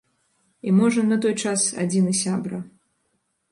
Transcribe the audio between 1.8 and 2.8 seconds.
адзіны сябра.